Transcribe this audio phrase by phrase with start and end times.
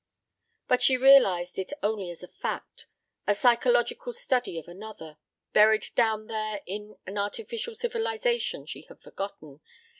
[0.67, 2.87] But she realized it only as a fact,...
[3.27, 5.19] a psychological study of another...
[5.53, 9.61] buried down there in an artificial civilization she had forgotten